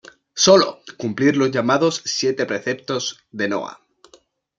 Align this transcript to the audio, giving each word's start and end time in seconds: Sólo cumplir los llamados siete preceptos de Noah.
Sólo 0.33 0.81
cumplir 0.97 1.37
los 1.37 1.51
llamados 1.51 2.01
siete 2.05 2.47
preceptos 2.47 3.19
de 3.31 3.47
Noah. 3.47 3.83